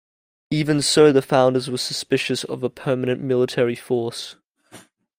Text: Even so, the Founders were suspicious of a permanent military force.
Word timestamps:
Even 0.49 0.81
so, 0.81 1.11
the 1.11 1.21
Founders 1.21 1.69
were 1.69 1.77
suspicious 1.77 2.43
of 2.45 2.63
a 2.63 2.71
permanent 2.71 3.21
military 3.21 3.75
force. 3.75 4.35